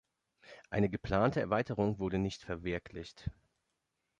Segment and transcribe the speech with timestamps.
[0.71, 3.29] Eine geplante Erweiterung wurde nicht verwirklicht.